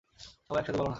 সবাই 0.45 0.59
একসাথে 0.59 0.79
বলো 0.79 0.83
না। 0.83 0.89